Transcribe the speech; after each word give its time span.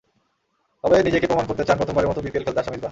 তবে 0.83 0.95
নিজেকে 1.03 1.27
প্রমাণ 1.27 1.45
করতে 1.47 1.63
চান 1.67 1.77
প্রথমবারের 1.77 2.09
মতো 2.09 2.19
বিপিএল 2.21 2.43
খেলতে 2.45 2.61
আসা 2.61 2.71
মিসবাহ। 2.71 2.79